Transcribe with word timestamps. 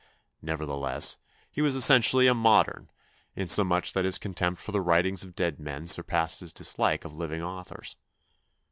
Nevertheless, 0.41 1.19
he 1.51 1.61
was 1.61 1.75
essen 1.77 2.01
tially 2.01 2.27
a 2.27 2.33
modern, 2.33 2.89
insomuch 3.35 3.93
that 3.93 4.03
his 4.03 4.17
contempt 4.17 4.59
for 4.59 4.71
the 4.71 4.81
writings 4.81 5.23
of 5.23 5.35
dead 5.35 5.59
men 5.59 5.85
surpassed 5.85 6.39
his 6.39 6.51
dislike 6.53 7.05
of 7.05 7.13
living 7.13 7.43
authors. 7.43 7.97